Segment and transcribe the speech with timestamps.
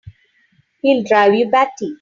[0.81, 1.89] He'll drive you batty!